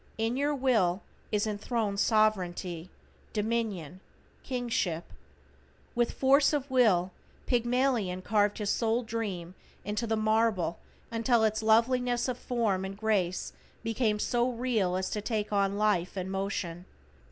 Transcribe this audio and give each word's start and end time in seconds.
In 0.17 0.35
your 0.35 0.55
Will 0.55 1.03
is 1.31 1.45
enthroned 1.45 1.99
Sovereignty, 1.99 2.89
Dominion, 3.33 3.99
Kingship. 4.41 5.13
With 5.93 6.13
force 6.13 6.53
of 6.53 6.67
Will, 6.71 7.11
Pygmalion 7.45 8.23
carved 8.23 8.57
his 8.57 8.71
soul 8.71 9.03
dream 9.03 9.53
into 9.85 10.07
the 10.07 10.17
marble 10.17 10.79
until 11.11 11.43
its 11.43 11.61
loveliness 11.61 12.27
of 12.27 12.39
form 12.39 12.83
and 12.83 12.97
grace 12.97 13.53
became 13.83 14.17
so 14.17 14.49
real 14.49 14.95
as 14.95 15.07
to 15.11 15.21
take 15.21 15.53
on 15.53 15.77
life 15.77 16.17
and 16.17 16.31
motion. 16.31 16.85